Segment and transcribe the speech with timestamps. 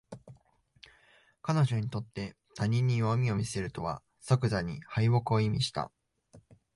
[1.43, 5.91] 彼女にとって他人に弱みを見せるとは即座に敗北を意味した